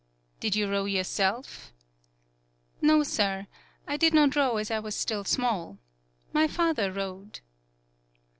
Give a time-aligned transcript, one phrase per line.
[0.39, 1.71] "Did you row yourself?"
[2.81, 3.45] "No, sir.
[3.87, 5.77] I did not row as I was still small.
[6.33, 7.39] My father rowed."